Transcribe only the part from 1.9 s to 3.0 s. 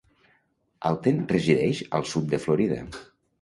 al sud de Florida.